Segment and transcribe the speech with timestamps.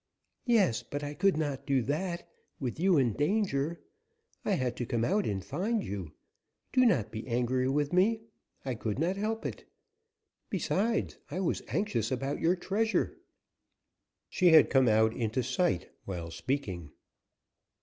[0.47, 2.27] "Yes, but I could not do that,
[2.59, 3.81] with you in danger.
[4.43, 6.13] I had to come out and find you.
[6.73, 8.23] Do not be angry with me;
[8.65, 9.69] I could not help it.
[10.49, 13.19] Besides, I was anxious about your treasure."
[14.27, 16.89] She had come out into sight, while speaking.